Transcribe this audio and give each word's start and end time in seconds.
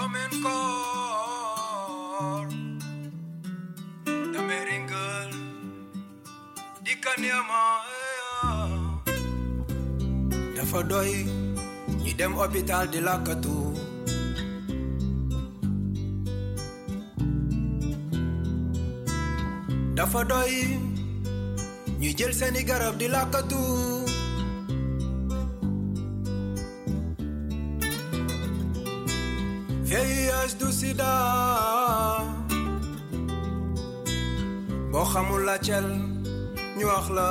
Domen 0.00 0.32
kor 0.40 2.48
Dameringel 4.32 5.28
Di 6.80 6.94
kanyama 7.04 7.64
Dafa 10.56 10.80
doy 10.88 11.28
ñi 12.00 12.16
dem 12.16 12.32
hôpital 12.32 12.88
di 12.88 13.00
lakkatu 13.04 13.76
Dafa 19.96 20.20
doy 20.24 20.80
ñuy 22.00 22.16
jël 22.16 22.32
seeni 22.32 22.64
garab 22.64 22.96
di 22.96 23.04
lakkatu 23.04 23.99
VIH 29.90 30.54
du 30.60 30.70
sida. 30.70 31.12
Boo 34.92 35.04
xamul 35.12 35.42
la 35.48 35.56
cel 35.66 35.86
ñu 36.78 36.84
wax 36.90 37.06
la. 37.16 37.28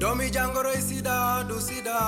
Doomi 0.00 0.26
jàngoroy 0.34 0.80
sida 0.88 1.16
du 1.48 1.56
sida. 1.68 1.98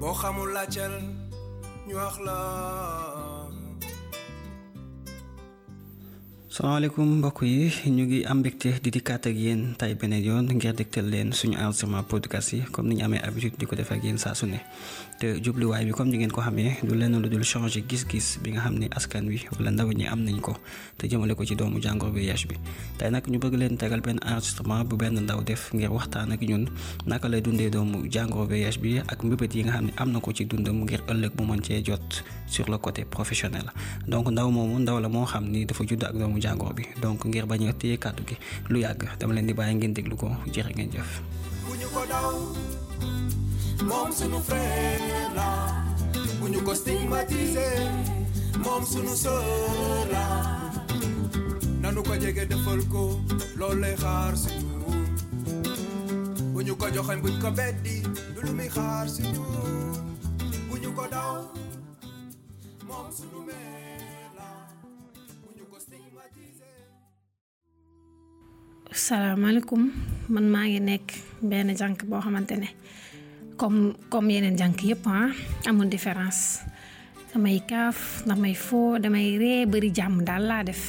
Boo 0.00 0.14
xamul 0.20 0.50
la 0.56 0.64
cel 0.74 0.94
ñu 1.86 1.94
wax 2.00 2.14
la 2.26 3.35
salaamaaleykum 6.56 7.08
mbokk 7.20 7.42
yi 7.44 7.68
ñu 7.96 8.04
ngi 8.08 8.18
am 8.24 8.38
mbégte 8.40 8.70
di 8.82 8.88
dikkaat 8.90 9.26
ak 9.28 9.36
yéen 9.36 9.76
tay 9.76 9.92
beneen 9.94 10.24
yoon 10.24 10.46
ngir 10.56 10.72
dégtal 10.72 11.04
leen 11.12 11.28
suñu 11.36 11.52
enregistrement 11.60 12.02
podcast 12.08 12.52
yi 12.56 12.62
comme 12.72 12.88
ni 12.88 12.94
ñu 12.96 13.04
amee 13.04 13.20
habitude 13.20 13.58
di 13.60 13.66
ko 13.66 13.76
def 13.76 13.92
ak 13.92 14.00
saa 14.16 14.32
su 14.34 14.46
ne. 14.46 14.56
Te 15.20 15.36
jubluwaay 15.44 15.84
bi 15.84 15.92
comme 15.92 16.08
ni 16.10 16.16
ngeen 16.16 16.32
ko 16.32 16.40
xamee 16.40 16.80
du 16.82 16.94
lenn 16.94 17.20
lu 17.20 17.28
dul 17.28 17.44
changer 17.44 17.84
gis-gis 17.86 18.38
bi 18.42 18.52
nga 18.56 18.60
xam 18.64 18.78
ne 18.80 18.88
askan 18.96 19.28
wi 19.28 19.44
wala 19.58 19.70
ndaw 19.70 19.92
ñi 19.92 20.06
am 20.08 20.24
nañ 20.24 20.40
ko 20.40 20.56
te 20.96 21.04
jëmale 21.08 21.34
ko 21.36 21.44
ci 21.44 21.54
doomu 21.56 21.76
jàngoro 21.78 22.12
VIH 22.12 22.48
bi. 22.48 22.56
Tey 22.96 23.10
nag 23.10 23.28
ñu 23.28 23.36
bëgg 23.38 23.54
leen 23.60 23.76
tegal 23.76 24.00
benn 24.00 24.16
enregistrement 24.24 24.82
bu 24.88 24.96
benn 24.96 25.20
ndaw 25.20 25.44
def 25.44 25.74
ngir 25.76 25.92
waxtaan 25.92 26.32
ak 26.32 26.40
ñun 26.40 26.70
naka 27.04 27.28
lay 27.28 27.42
dundee 27.44 27.68
doomu 27.68 28.08
jàngoro 28.08 28.48
VIH 28.48 28.80
bi 28.80 28.96
ak 29.04 29.20
mbébét 29.24 29.52
yi 29.54 29.62
nga 29.68 29.72
xam 29.76 29.84
ne 29.86 29.92
am 30.00 30.08
na 30.10 30.20
ko 30.24 30.32
ci 30.32 30.46
dundam 30.48 30.80
ngir 30.88 31.04
ëllëg 31.04 31.32
mu 31.36 31.52
mën 31.52 31.60
cee 31.60 31.82
jot. 31.84 32.24
Sur 32.46 32.68
le 32.70 32.78
côté 32.78 33.04
professionnel. 33.04 33.70
Donc 34.06 34.30
ndaw 34.30 34.50
moomu 34.50 34.78
ndaw 34.80 35.00
la 35.00 35.08
moo 35.08 35.24
xam 35.26 35.44
donc 37.02 37.26
a 37.26 37.72
téye 37.72 37.96
kàddu 37.98 38.22
gi 38.28 38.36
lu 38.68 38.80
yàgg 38.80 39.02
dama 39.18 39.34
leen 39.34 39.46
di 39.46 39.52
bàyyi 39.54 39.74
ngeen 39.74 39.92
déglu 39.94 40.16
ko. 40.16 40.30
Jërë 40.52 40.72
ngeen 40.76 40.90
jëf. 40.92 41.20
moom 43.88 44.10
frère 44.42 45.30
la. 45.34 45.48
Bu 46.40 46.48
ñu 46.48 46.60
ko 46.62 46.74
stigmatiser 46.74 47.90
moom 48.64 48.82
la. 50.12 50.24
Nanu 51.82 52.02
ko 52.02 52.14
du 52.46 52.56
salaamaaleykum 68.92 69.82
man 70.34 70.46
maa 70.54 70.66
ngi 70.70 70.80
nekk 70.80 71.06
benn 71.50 71.68
jànk 71.80 72.04
boo 72.10 72.20
xamante 72.24 72.54
ne 72.62 72.68
comme 73.60 73.94
comme 74.10 74.30
yeneen 74.34 74.56
jànk 74.60 74.78
yëpp 74.84 75.04
ah 75.06 75.30
amul 75.68 75.88
différence. 75.88 76.60
Damay 77.32 77.60
kaaf 77.70 78.24
damay 78.28 78.54
foo 78.54 78.98
damay 78.98 79.38
ree 79.40 79.66
bari 79.66 79.90
jàmm 79.96 80.24
daal 80.28 80.42
laa 80.50 80.62
def. 80.64 80.82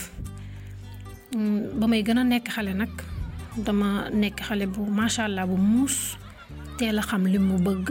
Ba 1.80 1.86
may 1.88 2.02
gën 2.04 2.18
a 2.22 2.24
nekk 2.24 2.48
xale 2.56 2.74
nag 2.74 2.94
dama 3.66 4.10
nekk 4.22 4.38
xale 4.48 4.66
bu 4.74 4.82
macha 5.00 5.24
allah 5.28 5.46
bu 5.50 5.56
muus 5.58 6.18
teel 6.78 7.00
a 7.00 7.04
xam 7.10 7.24
li 7.32 7.40
mu 7.40 7.56
bëgg 7.68 7.88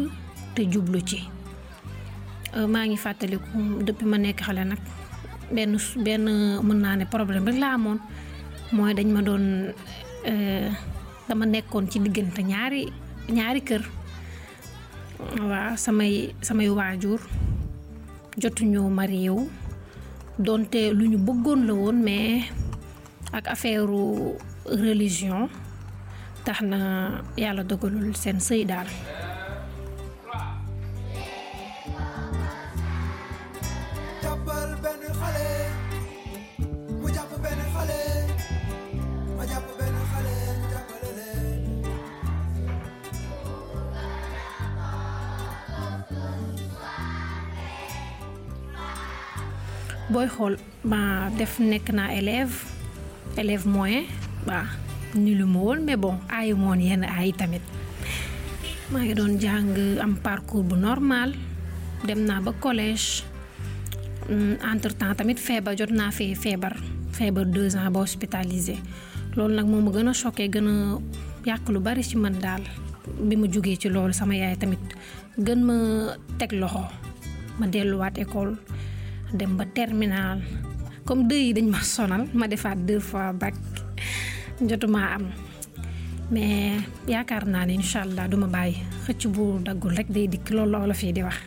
te 0.55 0.63
jublu 0.73 1.01
ci 1.09 1.19
maa 2.73 2.85
ngi 2.87 2.97
fàttaliku 2.97 3.83
depuis 3.87 4.07
ma 4.11 4.17
nekk 4.19 4.41
xale 4.47 4.63
nag 4.65 4.81
benn 5.55 5.73
benn 6.05 6.25
mën 6.67 6.79
naa 6.85 6.97
ne 6.97 7.05
problème 7.05 7.47
rek 7.49 7.59
laa 7.63 7.75
amoon. 7.79 7.99
Mooy 8.73 8.93
dañ 8.99 9.09
ma 9.15 9.21
doon 9.23 9.45
dama 11.29 11.45
nekkoon 11.47 11.87
ci 11.91 11.99
diggante 12.05 12.41
ñaari 12.43 12.83
ñaari 13.37 13.61
kër. 13.69 13.83
Waaw 15.51 15.77
samay 15.77 16.35
samay 16.43 16.69
waajur 16.69 17.21
jotuñu 18.41 18.83
marié 18.91 19.31
donte 20.39 20.81
lu 20.93 21.17
bëggoon 21.27 21.61
la 21.67 21.73
woon 21.75 21.97
mais 22.07 22.45
ak 23.33 23.49
affaire 23.49 23.87
religion 24.67 25.49
tax 26.45 26.61
na 26.63 26.79
yàlla 27.37 27.63
dogalul 27.65 28.15
seen 28.15 28.39
sëy 28.41 28.65
daal 28.69 28.87
booy 50.13 50.27
xool 50.35 50.55
ma 50.91 51.29
def 51.39 51.59
nekk 51.59 51.91
naa 51.99 52.11
élève 52.19 52.55
élève 53.37 53.67
moyen 53.67 54.05
waaw 54.47 54.67
ni 55.15 55.35
lu 55.35 55.47
ma 55.47 55.59
woon 55.67 55.81
mais 55.87 55.97
bon 55.97 56.17
aayu 56.29 56.55
moon 56.57 56.81
yenn 56.81 57.05
aay 57.05 57.33
tamit. 57.33 57.63
Maa 58.91 59.03
ngi 59.03 59.15
doon 59.19 59.39
jàng 59.41 59.75
am 60.05 60.15
parcours 60.27 60.65
bu 60.69 60.77
normal 60.77 61.31
dem 62.07 62.21
naa 62.29 62.41
ba 62.41 62.53
collège. 62.65 63.25
Entre 64.73 64.93
temps 65.01 65.15
tamit 65.17 65.39
feebar 65.39 65.75
jot 65.79 65.91
naa 65.91 66.11
fee 66.11 66.35
feebar 66.35 66.75
feebar 67.19 67.45
deux 67.47 67.75
ans 67.77 67.91
ba 67.91 68.01
hospitalisé. 68.01 68.77
Loolu 69.37 69.55
nag 69.55 69.67
moo 69.67 69.81
ma 69.81 69.91
gën 69.91 70.09
a 70.09 70.13
choqué 70.13 70.49
gën 70.55 70.69
a 70.69 70.75
yàq 71.49 71.69
lu 71.73 71.81
bari 71.81 72.03
ci 72.05 72.17
man 72.17 72.37
daal. 72.45 72.63
Bi 73.29 73.35
ma 73.37 73.47
jógee 73.53 73.77
ci 73.81 73.89
loolu 73.89 74.13
sama 74.13 74.35
yaay 74.35 74.57
tamit 74.57 74.83
gën 75.47 75.61
ma 75.69 75.75
teg 76.39 76.53
loxo 76.53 76.85
ma 77.59 77.67
delluwaat 77.67 78.19
école 78.19 78.55
dem 79.33 79.57
ba 79.57 79.65
terminal. 79.75 80.41
Comme 81.07 81.27
deux 81.29 81.39
yi 81.39 81.53
dañ 81.55 81.67
ma 81.71 81.81
sonal 81.83 82.27
ma 82.35 82.47
defaat 82.49 82.77
deux 82.87 83.01
fois 83.01 83.33
bac. 83.33 83.55
Jotuma 84.69 85.15
am. 85.15 85.25
Mais 86.31 86.81
yaakaar 87.07 87.45
naa 87.47 87.65
ne 87.67 87.75
incha 87.75 88.01
allah 88.03 88.29
duma 88.29 88.47
bàyyi. 88.47 88.77
Xëcc 89.07 89.23
bu 89.35 89.45
daggul 89.67 89.95
rek 89.97 90.09
day 90.11 90.27
dikk 90.29 90.51
loolu 90.51 90.71
la 90.73 90.79
olof 90.85 91.03
di 91.17 91.23
wax. 91.23 91.39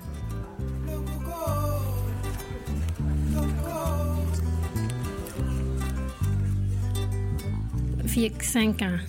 fii 8.09 8.25
ak 8.33 8.41
cinq 8.41 8.81
ans 8.81 9.05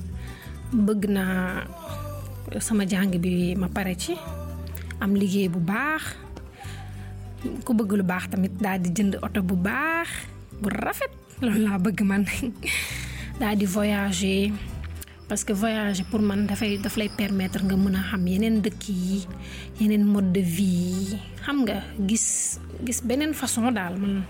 bëgg 0.87 1.09
naa 1.09 1.65
sama 2.61 2.85
jàng 2.85 3.17
bi 3.23 3.57
ma 3.57 3.69
pare 3.73 3.95
ci 3.97 4.13
am 5.01 5.15
liggéey 5.17 5.49
bu 5.49 5.59
baax 5.59 6.03
ku 7.65 7.73
bëgg 7.75 7.93
lu 7.99 8.05
baax 8.05 8.25
tamit 8.33 8.53
daal 8.61 8.81
di 8.81 8.91
jënd 8.93 9.17
oto 9.25 9.41
bu 9.43 9.57
baax 9.57 10.09
bu 10.61 10.69
rafet. 10.69 11.13
Loolu 11.41 11.61
laa 11.65 11.79
bëgg 11.81 12.01
man. 12.05 12.25
Daal 13.41 13.57
di 13.57 13.65
voyager. 13.65 14.53
Parce 15.29 15.45
que 15.45 15.53
voyager 15.57 16.05
pour 16.11 16.21
man 16.21 16.45
dafay 16.47 16.77
daf 16.77 16.97
lay 17.01 17.09
permettre 17.09 17.63
nga 17.65 17.77
mën 17.77 17.97
a 17.97 18.03
xam 18.11 18.27
yeneen 18.29 18.61
dëkk 18.61 18.83
yi 18.89 19.25
yeneen 19.81 20.05
mode 20.05 20.33
de 20.37 20.43
vie. 20.45 21.17
Xam 21.45 21.65
nga 21.65 21.81
gis 22.09 22.59
gis 22.85 23.01
beneen 23.01 23.33
façon 23.33 23.73
daal 23.73 23.97
man. 23.97 24.25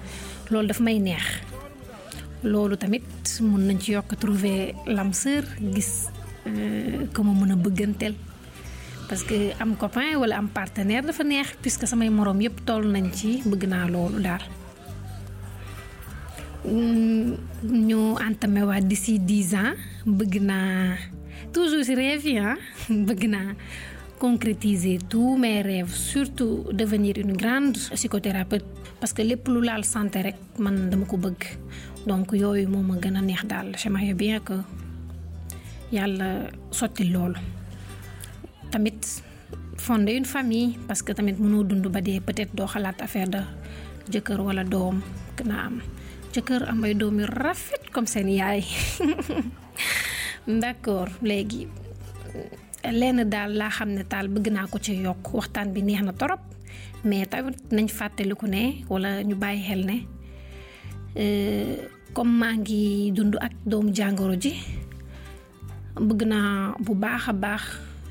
Loolu 0.51 0.69
daf 0.71 0.79
may 0.81 0.99
neex. 1.03 1.25
Loolu 2.47 2.77
tamit 2.77 3.03
mun 3.43 3.67
nañ 3.67 3.79
ci 3.83 3.93
yokk 3.93 4.15
trouver 4.21 4.75
l'âme 4.87 5.13
sœur 5.13 5.43
gis 5.75 6.07
que 7.13 7.21
ma 7.23 7.33
mën 7.35 7.53
a 7.53 7.57
bëgganteel 7.57 8.15
parce 9.11 9.25
que 9.27 9.51
am 9.59 9.75
copain 9.75 10.15
wala 10.23 10.37
am 10.39 10.47
partenaire 10.49 11.03
dafa 11.03 11.25
neex 11.27 11.49
puisque 11.61 11.85
samay 11.91 12.09
moroom 12.15 12.39
yëpp 12.47 12.59
toll 12.69 12.85
nañ 12.95 13.07
ci 13.19 13.31
bëgg 13.51 13.63
naa 13.73 13.87
loolu 13.91 14.21
daal. 14.23 14.45
Ñu 17.89 18.01
entamé 18.29 18.63
waat 18.63 18.85
d'ici 18.91 19.19
dix 19.19 19.49
ans 19.55 19.75
bëgg 20.07 20.35
naa 20.51 20.95
toujours 21.53 21.83
si 21.85 21.95
rêve 21.99 22.25
yi 22.25 22.39
bëgg 23.09 23.23
naa 23.35 23.51
concrétiser 24.23 24.99
tous 25.09 25.37
mes 25.37 25.61
rêves 25.63 25.91
surtout 26.13 26.63
devenir 26.73 27.15
une 27.19 27.35
grande 27.37 27.77
psychothérapeute 27.97 28.69
parce 29.01 29.13
que 29.13 29.23
lépp 29.23 29.49
lu 29.49 29.61
laal 29.65 29.83
santé 29.85 30.23
rek 30.23 30.37
man 30.59 30.89
dama 30.91 31.05
ko 31.11 31.17
bëgg. 31.17 31.43
Donc 32.07 32.33
yooyu 32.33 32.69
moo 32.69 32.83
ma 32.83 32.95
gën 33.03 33.17
a 33.17 33.21
neex 33.21 33.45
daal 33.45 33.75
j'aimerais 33.77 34.15
bien 34.15 34.39
que 34.41 34.55
yàlla 35.93 36.29
sotti 36.71 37.05
loolu 37.11 37.41
tamit 38.71 39.23
fonder 39.77 40.15
une 40.17 40.25
famille 40.25 40.79
parce 40.89 41.03
que 41.03 41.13
tamit 41.13 41.37
mënoo 41.39 41.65
dund 41.65 41.87
ba 41.89 42.01
dee 42.01 42.21
peut-être 42.21 42.55
doo 42.55 42.67
xalaat 42.67 43.01
affaire 43.03 43.29
de 43.29 43.41
jëkkër 44.13 44.41
wala 44.41 44.65
doom 44.65 45.01
na 45.45 45.57
am. 45.67 45.81
Jëkkër 46.31 46.63
am 46.71 46.85
ay 46.87 46.95
doom 46.95 47.19
yu 47.21 47.27
rafet 47.27 47.91
comme 47.91 48.07
seen 48.07 48.29
yaay. 48.31 48.63
D'accord 50.63 51.11
léegi 51.23 51.67
lenn 52.93 53.25
daal 53.29 53.57
laa 53.59 53.71
xam 53.75 53.91
ne 53.97 54.05
taal 54.07 54.29
bëgg 54.31 54.47
naa 54.55 54.67
ko 54.71 54.79
ci 54.79 54.95
yokk. 55.03 55.33
Waxtaan 55.35 55.73
bi 55.75 55.83
neex 55.83 56.03
torop 56.19 56.41
mais 57.05 57.27
tamit 57.27 57.57
nañ 57.73 57.89
fàttaliku 57.89 58.47
ne 58.47 58.63
wala 58.89 59.23
ñu 59.25 59.35
bàyyi 59.35 59.63
xel 59.69 59.83
ne 59.91 59.97
comme 62.15 62.33
maa 62.41 62.55
ngi 62.55 63.11
dund 63.17 63.35
ak 63.41 63.53
doomu 63.67 63.91
jàngoro 63.95 64.35
ji 64.43 64.53
bëgg 66.07 66.21
naa 66.33 66.75
bu 66.85 66.95
baax 66.95 67.25
baax 67.43 67.63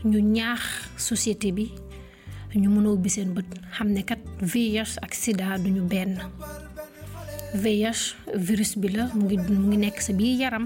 ñu 0.06 0.20
ñaax 0.20 0.62
société 0.98 1.52
bi 1.52 1.68
ñu 2.56 2.70
mën 2.70 2.86
a 2.88 2.90
ubbi 2.96 3.10
seen 3.10 3.34
bët 3.36 3.46
xam 3.76 3.90
ne 3.94 4.02
kat 4.04 4.20
VIH 4.42 4.98
ak 5.06 5.14
sida 5.14 5.58
duñu 5.64 5.84
benn. 5.92 6.18
VIH 7.54 8.16
virus 8.48 8.76
bi 8.80 8.88
la 8.96 9.04
mu 9.14 9.26
ngi 9.26 9.38
mu 9.38 9.68
ngi 9.70 9.78
nekk 9.78 9.98
sa 10.02 10.14
biir 10.14 10.40
yaram. 10.42 10.66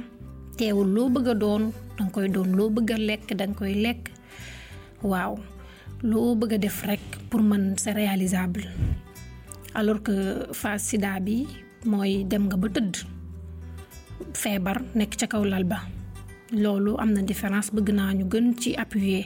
Teewul 0.58 0.90
loo 0.96 1.10
bëgg 1.10 1.28
a 1.28 1.34
doon 1.34 1.64
danga 1.98 2.12
koy 2.14 2.28
doon. 2.30 2.50
Loo 2.58 2.70
bëgg 2.70 2.90
a 2.94 2.98
lekk 2.98 3.28
danga 3.40 3.56
koy 3.58 3.74
lekk. 3.86 4.04
Waaw 5.02 5.34
loo 6.04 6.36
bëgg 6.40 6.54
a 6.54 6.58
def 6.58 6.84
rekk 6.86 7.08
pour 7.30 7.42
mën 7.42 7.74
c'est 7.78 7.92
réalisable. 7.92 8.64
Alors 9.74 10.02
que 10.04 10.48
phase 10.54 10.84
sida 10.90 11.20
bi 11.20 11.48
mooy 11.86 12.24
dem 12.24 12.46
nga 12.48 12.58
ba 12.58 12.68
tëdd 12.70 12.96
feebar 14.34 14.78
nekk 14.96 15.18
ca 15.20 15.28
kaw 15.28 15.44
lal 15.44 15.64
ba 15.68 15.80
loolu 16.54 16.98
am 17.02 17.10
na 17.14 17.22
différence 17.22 17.70
bëgg 17.76 17.90
naa 17.98 18.14
ñu 18.18 18.26
gën 18.32 18.48
ci 18.62 18.70
appuyer 18.84 19.26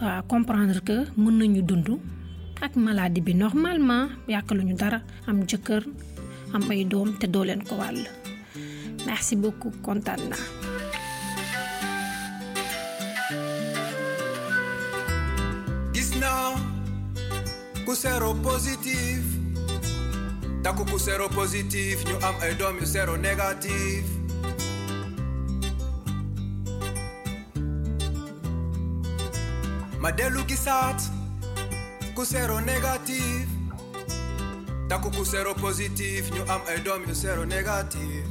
waaw 0.00 0.22
comprendre 0.32 0.80
que 0.88 0.96
mën 1.22 1.34
nañu 1.38 1.62
dund 1.68 1.88
ak 2.64 2.72
maladie 2.76 3.22
bi 3.26 3.32
normalement 3.34 4.08
yàkkaluñu 4.32 4.74
dara 4.82 5.00
am 5.28 5.38
jëkkër 5.50 5.82
am 6.54 6.62
ay 6.70 6.84
doom 6.92 7.08
te 7.20 7.26
doo 7.32 7.44
leen 7.44 7.62
ko 7.68 7.74
wàll. 7.76 8.00
Merci 9.06 9.36
beaucoup 9.36 9.74
kontaan 9.84 10.20
naa. 10.30 10.44
Gis 15.94 16.10
naa 16.20 16.54
ku 17.86 17.92
sero 17.96 18.34
positif 18.44 19.22
takku 20.62 20.84
ku 20.90 20.98
sero 21.00 21.26
positif 21.32 22.04
ñu 22.08 22.16
am 22.26 22.36
ay 22.44 22.52
doom 22.60 22.76
yu 22.80 22.86
sero 22.86 23.16
négatif 23.16 24.04
ma 30.00 30.10
dellu 30.18 30.42
gisaat 30.50 31.00
ku 32.16 32.22
sero 32.24 32.56
négatif 32.60 33.46
takku 34.88 35.08
ku 35.16 35.24
sero 35.32 35.52
positif 35.64 36.22
ñu 36.34 36.42
am 36.54 36.62
ay 36.70 36.78
doom 36.86 37.02
yu 37.08 37.14
sero 37.22 37.42
négatif 37.44 38.26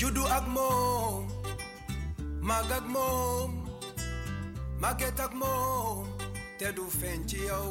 juddu 0.00 0.24
ak 0.36 0.44
moom 0.56 1.28
màgg 2.48 2.70
ak 2.78 2.86
moom 2.94 3.50
màgget 4.82 5.18
ak 5.20 5.32
moom 5.40 6.06
te 6.58 6.72
du 6.76 6.84
feeñ 6.98 7.20
ci 7.28 7.38
yow 7.48 7.70